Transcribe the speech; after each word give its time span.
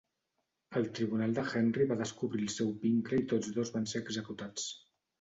El 0.79 0.89
tribunal 0.99 1.35
de 1.35 1.43
Henry 1.53 1.87
va 1.93 1.99
descobrir 2.01 2.49
el 2.49 2.57
seu 2.57 2.75
vincle 2.89 3.23
i 3.23 3.31
tots 3.37 3.55
dos 3.61 3.75
van 3.79 3.91
ser 3.97 4.07
executats. 4.09 4.71